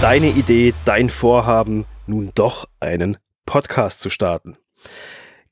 deine 0.00 0.28
Idee, 0.28 0.74
dein 0.84 1.10
Vorhaben, 1.10 1.84
nun 2.06 2.30
doch 2.36 2.68
einen 2.78 3.16
Podcast 3.46 4.00
zu 4.00 4.10
starten. 4.10 4.56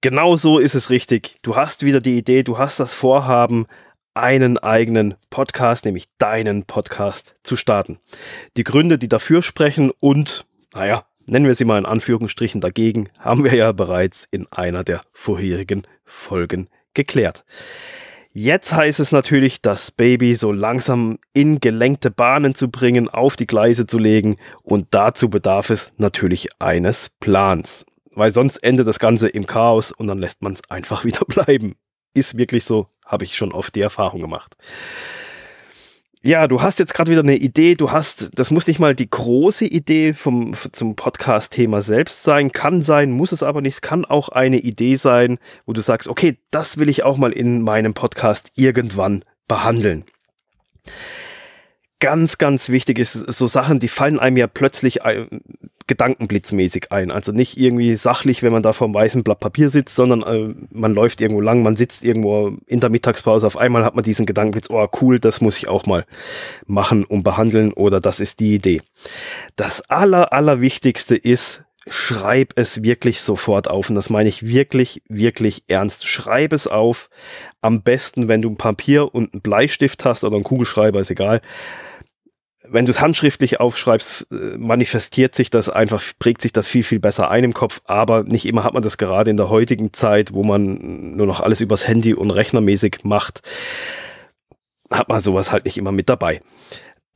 Genau 0.00 0.36
so 0.36 0.60
ist 0.60 0.76
es 0.76 0.88
richtig. 0.88 1.36
Du 1.42 1.56
hast 1.56 1.84
wieder 1.84 2.00
die 2.00 2.16
Idee, 2.16 2.44
du 2.44 2.56
hast 2.56 2.78
das 2.78 2.94
Vorhaben, 2.94 3.66
einen 4.14 4.56
eigenen 4.56 5.14
Podcast, 5.30 5.84
nämlich 5.84 6.06
deinen 6.18 6.64
Podcast 6.64 7.34
zu 7.42 7.56
starten. 7.56 7.98
Die 8.56 8.62
Gründe, 8.62 8.98
die 8.98 9.08
dafür 9.08 9.42
sprechen 9.42 9.90
und, 9.98 10.46
naja, 10.72 11.06
nennen 11.26 11.46
wir 11.46 11.54
sie 11.54 11.64
mal 11.64 11.78
in 11.78 11.86
Anführungsstrichen 11.86 12.60
dagegen, 12.60 13.08
haben 13.18 13.42
wir 13.42 13.54
ja 13.54 13.72
bereits 13.72 14.28
in 14.30 14.46
einer 14.52 14.84
der 14.84 15.00
vorherigen 15.12 15.88
Folgen 16.04 16.68
geklärt. 16.94 17.44
Jetzt 18.38 18.74
heißt 18.74 19.00
es 19.00 19.12
natürlich, 19.12 19.62
das 19.62 19.90
Baby 19.90 20.34
so 20.34 20.52
langsam 20.52 21.18
in 21.32 21.58
gelenkte 21.58 22.10
Bahnen 22.10 22.54
zu 22.54 22.70
bringen, 22.70 23.08
auf 23.08 23.34
die 23.34 23.46
Gleise 23.46 23.86
zu 23.86 23.96
legen 23.96 24.36
und 24.62 24.88
dazu 24.90 25.30
bedarf 25.30 25.70
es 25.70 25.94
natürlich 25.96 26.50
eines 26.60 27.08
Plans. 27.18 27.86
Weil 28.10 28.30
sonst 28.32 28.58
endet 28.58 28.86
das 28.86 28.98
Ganze 28.98 29.28
im 29.28 29.46
Chaos 29.46 29.90
und 29.90 30.06
dann 30.06 30.18
lässt 30.18 30.42
man 30.42 30.52
es 30.52 30.60
einfach 30.68 31.02
wieder 31.06 31.24
bleiben. 31.26 31.76
Ist 32.12 32.36
wirklich 32.36 32.64
so, 32.64 32.88
habe 33.06 33.24
ich 33.24 33.38
schon 33.38 33.54
oft 33.54 33.74
die 33.74 33.80
Erfahrung 33.80 34.20
gemacht 34.20 34.54
ja, 36.26 36.48
du 36.48 36.60
hast 36.60 36.78
jetzt 36.78 36.92
gerade 36.92 37.10
wieder 37.10 37.20
eine 37.20 37.36
Idee, 37.36 37.76
du 37.76 37.92
hast, 37.92 38.30
das 38.34 38.50
muss 38.50 38.66
nicht 38.66 38.80
mal 38.80 38.96
die 38.96 39.08
große 39.08 39.64
Idee 39.64 40.12
vom, 40.12 40.54
zum 40.72 40.96
Podcast-Thema 40.96 41.82
selbst 41.82 42.24
sein, 42.24 42.50
kann 42.50 42.82
sein, 42.82 43.12
muss 43.12 43.32
es 43.32 43.42
aber 43.42 43.60
nicht, 43.60 43.80
kann 43.80 44.04
auch 44.04 44.28
eine 44.30 44.58
Idee 44.58 44.96
sein, 44.96 45.38
wo 45.66 45.72
du 45.72 45.80
sagst, 45.80 46.08
okay, 46.08 46.38
das 46.50 46.78
will 46.78 46.88
ich 46.88 47.04
auch 47.04 47.16
mal 47.16 47.32
in 47.32 47.62
meinem 47.62 47.94
Podcast 47.94 48.50
irgendwann 48.56 49.24
behandeln 49.46 50.04
ganz, 52.00 52.38
ganz 52.38 52.68
wichtig 52.68 52.98
ist, 52.98 53.12
so 53.12 53.46
Sachen, 53.46 53.80
die 53.80 53.88
fallen 53.88 54.18
einem 54.18 54.36
ja 54.36 54.46
plötzlich 54.46 55.02
ein, 55.02 55.40
gedankenblitzmäßig 55.86 56.90
ein. 56.90 57.10
Also 57.10 57.32
nicht 57.32 57.56
irgendwie 57.56 57.94
sachlich, 57.94 58.42
wenn 58.42 58.52
man 58.52 58.62
da 58.62 58.72
vor 58.72 58.86
einem 58.86 58.94
weißen 58.94 59.22
Blatt 59.22 59.40
Papier 59.40 59.70
sitzt, 59.70 59.94
sondern 59.94 60.22
äh, 60.22 60.54
man 60.70 60.94
läuft 60.94 61.20
irgendwo 61.20 61.40
lang, 61.40 61.62
man 61.62 61.76
sitzt 61.76 62.04
irgendwo 62.04 62.56
in 62.66 62.80
der 62.80 62.90
Mittagspause, 62.90 63.46
auf 63.46 63.56
einmal 63.56 63.84
hat 63.84 63.94
man 63.94 64.04
diesen 64.04 64.26
Gedankenblitz, 64.26 64.68
oh 64.70 64.88
cool, 65.00 65.20
das 65.20 65.40
muss 65.40 65.58
ich 65.58 65.68
auch 65.68 65.86
mal 65.86 66.04
machen 66.66 67.04
und 67.04 67.22
behandeln 67.22 67.72
oder 67.72 68.00
das 68.00 68.20
ist 68.20 68.40
die 68.40 68.54
Idee. 68.54 68.80
Das 69.54 69.80
aller, 69.88 70.32
allerwichtigste 70.32 71.14
ist, 71.14 71.65
schreib 71.88 72.52
es 72.56 72.82
wirklich 72.82 73.20
sofort 73.20 73.68
auf. 73.68 73.88
Und 73.88 73.94
das 73.94 74.10
meine 74.10 74.28
ich 74.28 74.46
wirklich, 74.46 75.02
wirklich 75.08 75.64
ernst. 75.68 76.06
Schreib 76.06 76.52
es 76.52 76.66
auf. 76.66 77.08
Am 77.60 77.82
besten, 77.82 78.28
wenn 78.28 78.42
du 78.42 78.50
ein 78.50 78.56
Papier 78.56 79.14
und 79.14 79.32
einen 79.32 79.42
Bleistift 79.42 80.04
hast 80.04 80.24
oder 80.24 80.36
einen 80.36 80.44
Kugelschreiber, 80.44 81.00
ist 81.00 81.10
egal 81.10 81.40
wenn 82.70 82.86
du 82.86 82.90
es 82.90 83.00
handschriftlich 83.00 83.60
aufschreibst, 83.60 84.26
äh, 84.30 84.56
manifestiert 84.56 85.34
sich 85.34 85.50
das 85.50 85.68
einfach, 85.68 86.02
prägt 86.18 86.42
sich 86.42 86.52
das 86.52 86.68
viel, 86.68 86.82
viel 86.82 87.00
besser 87.00 87.30
ein 87.30 87.44
im 87.44 87.54
Kopf, 87.54 87.80
aber 87.84 88.24
nicht 88.24 88.46
immer 88.46 88.64
hat 88.64 88.74
man 88.74 88.82
das 88.82 88.98
gerade 88.98 89.30
in 89.30 89.36
der 89.36 89.50
heutigen 89.50 89.92
Zeit, 89.92 90.32
wo 90.32 90.42
man 90.42 91.16
nur 91.16 91.26
noch 91.26 91.40
alles 91.40 91.60
übers 91.60 91.86
Handy 91.86 92.14
und 92.14 92.30
rechnermäßig 92.30 92.98
macht, 93.04 93.42
hat 94.90 95.08
man 95.08 95.20
sowas 95.20 95.52
halt 95.52 95.64
nicht 95.64 95.78
immer 95.78 95.92
mit 95.92 96.08
dabei. 96.08 96.40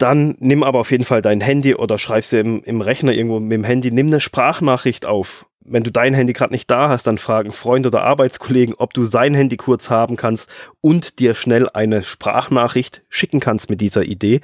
Dann 0.01 0.35
nimm 0.39 0.63
aber 0.63 0.79
auf 0.79 0.91
jeden 0.93 1.05
Fall 1.05 1.21
dein 1.21 1.43
Handy 1.43 1.75
oder 1.75 1.99
schreibst 1.99 2.33
dir 2.33 2.41
im, 2.41 2.63
im 2.63 2.81
Rechner 2.81 3.13
irgendwo 3.13 3.39
mit 3.39 3.53
dem 3.53 3.65
Handy, 3.65 3.91
nimm 3.91 4.07
eine 4.07 4.19
Sprachnachricht 4.19 5.05
auf. 5.05 5.45
Wenn 5.63 5.85
du 5.85 5.93
dein 5.93 6.15
Handy 6.15 6.33
gerade 6.33 6.55
nicht 6.55 6.71
da 6.71 6.89
hast, 6.89 7.07
dann 7.07 7.19
fragen 7.19 7.53
Freunde 7.53 7.91
oder 7.91 8.03
Arbeitskollegen, 8.03 8.75
ob 8.79 8.95
du 8.95 9.05
sein 9.05 9.35
Handy 9.35 9.59
kurz 9.59 9.91
haben 9.91 10.17
kannst 10.17 10.49
und 10.81 11.19
dir 11.19 11.35
schnell 11.35 11.69
eine 11.69 12.01
Sprachnachricht 12.01 13.03
schicken 13.11 13.41
kannst 13.41 13.69
mit 13.69 13.83
dieser 13.83 14.03
Idee. 14.03 14.41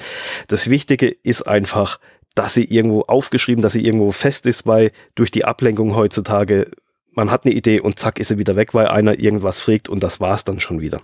Das 0.47 0.69
Wichtige 0.69 1.09
ist 1.09 1.41
einfach, 1.49 2.01
dass 2.35 2.53
sie 2.53 2.65
irgendwo 2.65 3.05
aufgeschrieben, 3.05 3.63
dass 3.63 3.73
sie 3.73 3.85
irgendwo 3.85 4.13
fest 4.13 4.45
ist, 4.45 4.67
weil 4.67 4.93
durch 5.15 5.31
die 5.31 5.47
Ablenkung 5.47 5.97
heutzutage 5.97 6.71
man 7.13 7.31
hat 7.31 7.47
eine 7.47 7.55
Idee 7.55 7.81
und 7.81 7.99
zack 7.99 8.21
ist 8.21 8.29
sie 8.29 8.37
wieder 8.37 8.57
weg, 8.57 8.75
weil 8.75 8.89
einer 8.89 9.19
irgendwas 9.19 9.59
fragt 9.59 9.89
und 9.89 10.03
das 10.03 10.21
war's 10.21 10.45
dann 10.45 10.61
schon 10.61 10.83
wieder 10.83 11.01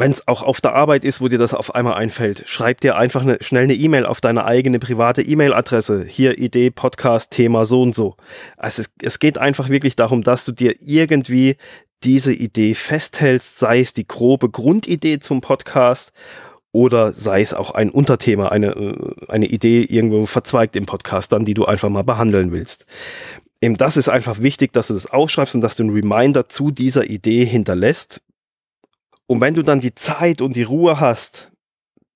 wenn 0.00 0.10
es 0.10 0.26
auch 0.26 0.42
auf 0.42 0.60
der 0.60 0.74
Arbeit 0.74 1.04
ist, 1.04 1.20
wo 1.20 1.28
dir 1.28 1.38
das 1.38 1.52
auf 1.52 1.74
einmal 1.74 1.94
einfällt, 1.94 2.44
schreib 2.46 2.80
dir 2.80 2.96
einfach 2.96 3.20
eine, 3.20 3.36
schnell 3.42 3.64
eine 3.64 3.74
E-Mail 3.74 4.06
auf 4.06 4.20
deine 4.20 4.46
eigene 4.46 4.78
private 4.78 5.20
E-Mail-Adresse. 5.20 6.06
Hier 6.08 6.38
Idee, 6.38 6.70
Podcast, 6.70 7.30
Thema 7.32 7.66
so 7.66 7.82
und 7.82 7.94
so. 7.94 8.16
Also 8.56 8.80
es, 8.80 8.90
es 9.02 9.18
geht 9.18 9.36
einfach 9.36 9.68
wirklich 9.68 9.96
darum, 9.96 10.22
dass 10.22 10.46
du 10.46 10.52
dir 10.52 10.74
irgendwie 10.80 11.56
diese 12.02 12.32
Idee 12.32 12.74
festhältst, 12.74 13.58
sei 13.58 13.80
es 13.80 13.92
die 13.92 14.08
grobe 14.08 14.48
Grundidee 14.48 15.18
zum 15.18 15.42
Podcast 15.42 16.12
oder 16.72 17.12
sei 17.12 17.42
es 17.42 17.52
auch 17.52 17.72
ein 17.72 17.90
Unterthema, 17.90 18.48
eine, 18.48 18.68
äh, 18.68 18.96
eine 19.28 19.46
Idee 19.46 19.82
irgendwo 19.82 20.24
verzweigt 20.24 20.76
im 20.76 20.86
Podcast 20.86 21.32
dann, 21.32 21.44
die 21.44 21.54
du 21.54 21.66
einfach 21.66 21.90
mal 21.90 22.04
behandeln 22.04 22.52
willst. 22.52 22.86
Eben 23.60 23.74
das 23.74 23.98
ist 23.98 24.08
einfach 24.08 24.40
wichtig, 24.40 24.72
dass 24.72 24.86
du 24.86 24.94
das 24.94 25.06
ausschreibst 25.06 25.54
und 25.54 25.60
dass 25.60 25.76
du 25.76 25.82
einen 25.82 25.92
Reminder 25.92 26.48
zu 26.48 26.70
dieser 26.70 27.04
Idee 27.04 27.44
hinterlässt, 27.44 28.22
und 29.30 29.40
wenn 29.40 29.54
du 29.54 29.62
dann 29.62 29.78
die 29.78 29.94
Zeit 29.94 30.42
und 30.42 30.56
die 30.56 30.64
Ruhe 30.64 30.98
hast, 30.98 31.52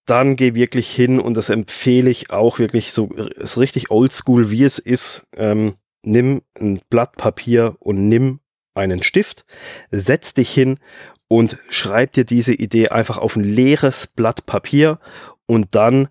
dann 0.04 0.34
geh 0.34 0.54
wirklich 0.54 0.90
hin 0.90 1.20
und 1.20 1.34
das 1.34 1.48
empfehle 1.48 2.10
ich 2.10 2.32
auch 2.32 2.58
wirklich 2.58 2.92
so, 2.92 3.06
ist 3.06 3.56
richtig 3.56 3.92
oldschool, 3.92 4.50
wie 4.50 4.64
es 4.64 4.80
ist. 4.80 5.24
Ähm, 5.36 5.76
nimm 6.02 6.42
ein 6.58 6.80
Blatt 6.90 7.14
Papier 7.14 7.76
und 7.78 8.08
nimm 8.08 8.40
einen 8.74 9.00
Stift, 9.00 9.44
setz 9.92 10.34
dich 10.34 10.50
hin 10.52 10.80
und 11.28 11.56
schreib 11.68 12.14
dir 12.14 12.24
diese 12.24 12.52
Idee 12.52 12.88
einfach 12.88 13.18
auf 13.18 13.36
ein 13.36 13.44
leeres 13.44 14.08
Blatt 14.08 14.44
Papier 14.44 14.98
und 15.46 15.76
dann 15.76 16.08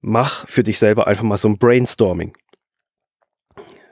mach 0.00 0.48
für 0.48 0.62
dich 0.62 0.78
selber 0.78 1.08
einfach 1.08 1.24
mal 1.24 1.36
so 1.36 1.48
ein 1.48 1.58
Brainstorming 1.58 2.34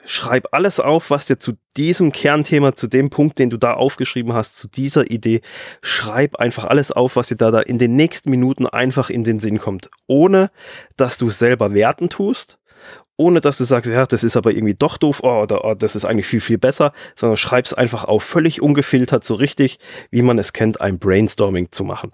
schreib 0.06 0.48
alles 0.52 0.80
auf, 0.80 1.10
was 1.10 1.26
dir 1.26 1.38
zu 1.38 1.54
diesem 1.76 2.12
Kernthema, 2.12 2.74
zu 2.74 2.86
dem 2.86 3.10
Punkt, 3.10 3.38
den 3.38 3.50
du 3.50 3.56
da 3.56 3.74
aufgeschrieben 3.74 4.32
hast, 4.32 4.56
zu 4.56 4.68
dieser 4.68 5.10
Idee, 5.10 5.40
schreib 5.82 6.36
einfach 6.36 6.64
alles 6.64 6.90
auf, 6.90 7.16
was 7.16 7.28
dir 7.28 7.36
da, 7.36 7.50
da 7.50 7.60
in 7.60 7.78
den 7.78 7.96
nächsten 7.96 8.30
Minuten 8.30 8.66
einfach 8.66 9.10
in 9.10 9.24
den 9.24 9.40
Sinn 9.40 9.58
kommt, 9.58 9.90
ohne 10.06 10.50
dass 10.96 11.18
du 11.18 11.30
selber 11.30 11.74
werten 11.74 12.08
tust, 12.08 12.58
ohne 13.16 13.40
dass 13.40 13.58
du 13.58 13.64
sagst, 13.64 13.90
ja, 13.90 14.06
das 14.06 14.24
ist 14.24 14.36
aber 14.36 14.50
irgendwie 14.50 14.74
doch 14.74 14.98
doof, 14.98 15.20
oh, 15.22 15.42
oder 15.42 15.64
oh, 15.64 15.74
das 15.74 15.96
ist 15.96 16.04
eigentlich 16.04 16.26
viel, 16.26 16.40
viel 16.40 16.58
besser, 16.58 16.92
sondern 17.14 17.36
schreib's 17.36 17.72
einfach 17.72 18.04
auf, 18.04 18.24
völlig 18.24 18.60
ungefiltert, 18.60 19.24
so 19.24 19.34
richtig, 19.34 19.78
wie 20.10 20.22
man 20.22 20.38
es 20.38 20.52
kennt, 20.52 20.80
ein 20.80 20.98
Brainstorming 20.98 21.70
zu 21.70 21.84
machen. 21.84 22.12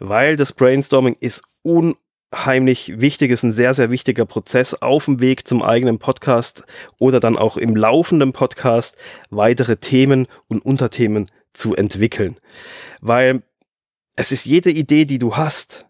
Weil 0.00 0.36
das 0.36 0.52
Brainstorming 0.52 1.16
ist 1.20 1.42
un 1.62 1.94
heimlich 2.34 3.00
wichtig 3.00 3.30
ist, 3.30 3.42
ein 3.42 3.52
sehr, 3.52 3.74
sehr 3.74 3.90
wichtiger 3.90 4.24
Prozess 4.24 4.74
auf 4.74 5.06
dem 5.06 5.20
Weg 5.20 5.48
zum 5.48 5.62
eigenen 5.62 5.98
Podcast 5.98 6.64
oder 6.98 7.20
dann 7.20 7.36
auch 7.36 7.56
im 7.56 7.74
laufenden 7.74 8.32
Podcast 8.32 8.96
weitere 9.30 9.76
Themen 9.76 10.26
und 10.48 10.64
Unterthemen 10.64 11.26
zu 11.52 11.74
entwickeln. 11.74 12.38
Weil 13.00 13.42
es 14.16 14.32
ist 14.32 14.44
jede 14.44 14.70
Idee, 14.70 15.04
die 15.04 15.18
du 15.18 15.36
hast, 15.36 15.86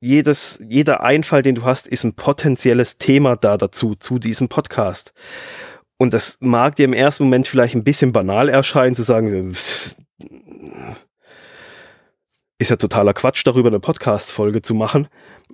jedes, 0.00 0.58
jeder 0.68 1.02
Einfall, 1.02 1.42
den 1.42 1.54
du 1.54 1.62
hast, 1.62 1.86
ist 1.86 2.04
ein 2.04 2.14
potenzielles 2.14 2.98
Thema 2.98 3.36
da 3.36 3.56
dazu, 3.56 3.94
zu 3.94 4.18
diesem 4.18 4.48
Podcast. 4.48 5.14
Und 5.96 6.12
das 6.12 6.36
mag 6.40 6.74
dir 6.74 6.84
im 6.84 6.92
ersten 6.92 7.22
Moment 7.24 7.46
vielleicht 7.46 7.76
ein 7.76 7.84
bisschen 7.84 8.12
banal 8.12 8.48
erscheinen, 8.48 8.96
zu 8.96 9.04
sagen, 9.04 9.52
ist 12.58 12.70
ja 12.70 12.76
totaler 12.76 13.14
Quatsch, 13.14 13.46
darüber 13.46 13.68
eine 13.68 13.78
Podcast-Folge 13.78 14.62
zu 14.62 14.74
machen. 14.74 15.06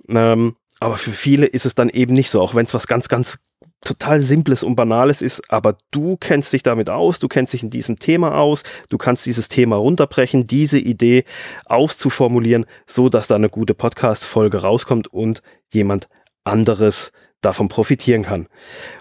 Ähm, 0.09 0.55
aber 0.79 0.97
für 0.97 1.11
viele 1.11 1.45
ist 1.45 1.65
es 1.65 1.75
dann 1.75 1.89
eben 1.89 2.13
nicht 2.13 2.29
so, 2.29 2.41
auch 2.41 2.55
wenn 2.55 2.65
es 2.65 2.73
was 2.73 2.87
ganz, 2.87 3.09
ganz 3.09 3.37
total 3.81 4.19
Simples 4.19 4.63
und 4.63 4.75
Banales 4.75 5.21
ist, 5.21 5.51
aber 5.51 5.77
du 5.91 6.17
kennst 6.17 6.51
dich 6.51 6.63
damit 6.63 6.89
aus, 6.89 7.19
du 7.19 7.27
kennst 7.27 7.53
dich 7.53 7.63
in 7.63 7.69
diesem 7.69 7.99
Thema 7.99 8.37
aus, 8.37 8.63
du 8.89 8.97
kannst 8.97 9.25
dieses 9.25 9.47
Thema 9.47 9.77
runterbrechen, 9.77 10.47
diese 10.47 10.79
Idee 10.79 11.23
auszuformulieren, 11.65 12.65
so 12.85 13.09
dass 13.09 13.27
da 13.27 13.35
eine 13.35 13.49
gute 13.49 13.73
Podcast-Folge 13.73 14.61
rauskommt 14.61 15.07
und 15.07 15.41
jemand 15.71 16.09
anderes 16.43 17.11
davon 17.41 17.69
profitieren 17.69 18.23
kann. 18.23 18.47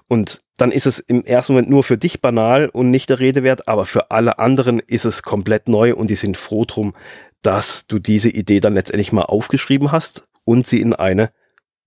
Und 0.07 0.43
dann 0.59 0.71
ist 0.71 0.87
es 0.87 1.01
im 1.01 1.25
ersten 1.25 1.55
Moment 1.55 1.71
nur 1.71 1.83
für 1.83 1.99
dich 1.99 2.21
banal 2.21 2.69
und 2.69 2.91
nicht 2.91 3.11
der 3.11 3.19
Rede 3.19 3.43
wert, 3.43 3.67
aber 3.67 3.85
für 3.85 4.11
alle 4.13 4.39
anderen 4.39 4.81
ist 4.81 5.05
es 5.05 5.23
komplett 5.23 5.69
neu 5.69 5.95
und 5.95 6.09
die 6.09 6.15
sind 6.15 6.37
froh 6.37 6.65
drum, 6.65 6.95
dass 7.43 7.87
du 7.87 7.99
diese 7.99 8.31
Idee 8.31 8.61
dann 8.61 8.75
letztendlich 8.75 9.13
mal 9.13 9.23
aufgeschrieben 9.23 9.93
hast 9.93 10.28
und 10.49 10.67
sie 10.67 10.81
in 10.81 10.95
eine 10.95 11.31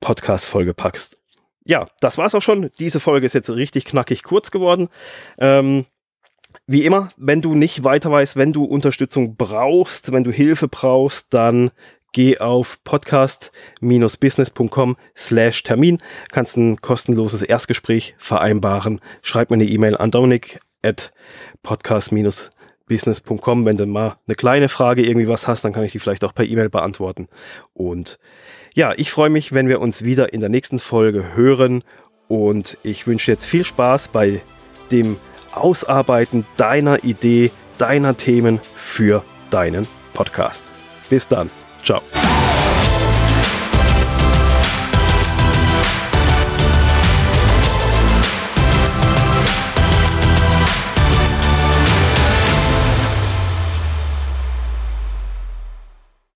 Podcast-Folge 0.01 0.75
packst. 0.75 1.17
Ja, 1.65 1.87
das 1.99 2.19
war's 2.19 2.35
auch 2.35 2.43
schon. 2.43 2.69
Diese 2.77 2.99
Folge 2.99 3.25
ist 3.25 3.33
jetzt 3.33 3.49
richtig 3.49 3.85
knackig 3.85 4.21
kurz 4.21 4.51
geworden. 4.51 4.89
Ähm, 5.39 5.87
wie 6.67 6.85
immer, 6.85 7.09
wenn 7.17 7.41
du 7.41 7.55
nicht 7.55 7.83
weiter 7.83 8.11
weißt, 8.11 8.35
wenn 8.35 8.53
du 8.53 8.63
Unterstützung 8.63 9.35
brauchst, 9.35 10.11
wenn 10.11 10.23
du 10.23 10.29
Hilfe 10.31 10.67
brauchst, 10.67 11.33
dann 11.33 11.71
geh 12.11 12.37
auf 12.37 12.77
podcast-business.com 12.83 14.95
slash 15.17 15.63
Termin, 15.63 15.97
kannst 16.31 16.57
ein 16.57 16.81
kostenloses 16.81 17.41
Erstgespräch 17.41 18.13
vereinbaren. 18.19 19.01
Schreib 19.23 19.49
mir 19.49 19.55
eine 19.55 19.65
E-Mail 19.65 19.97
an 19.97 20.11
dominik 20.11 20.59
at 20.83 21.11
podcast-business.com 21.63 22.60
business.com. 22.91 23.65
Wenn 23.65 23.77
du 23.77 23.85
mal 23.85 24.17
eine 24.27 24.35
kleine 24.35 24.67
Frage 24.67 25.01
irgendwie 25.01 25.29
was 25.29 25.47
hast, 25.47 25.63
dann 25.63 25.71
kann 25.71 25.85
ich 25.85 25.93
die 25.93 25.99
vielleicht 25.99 26.25
auch 26.25 26.35
per 26.35 26.45
E-Mail 26.45 26.69
beantworten. 26.69 27.29
Und 27.73 28.19
ja, 28.75 28.93
ich 28.97 29.11
freue 29.11 29.29
mich, 29.29 29.53
wenn 29.53 29.69
wir 29.69 29.79
uns 29.79 30.03
wieder 30.03 30.33
in 30.33 30.41
der 30.41 30.49
nächsten 30.49 30.77
Folge 30.77 31.33
hören. 31.33 31.83
Und 32.27 32.77
ich 32.83 33.07
wünsche 33.07 33.31
jetzt 33.31 33.45
viel 33.45 33.63
Spaß 33.63 34.09
bei 34.09 34.41
dem 34.91 35.17
Ausarbeiten 35.53 36.45
deiner 36.57 37.03
Idee, 37.03 37.51
deiner 37.77 38.15
Themen 38.17 38.59
für 38.75 39.23
deinen 39.49 39.87
Podcast. 40.13 40.71
Bis 41.09 41.27
dann. 41.27 41.49
Ciao. 41.83 42.01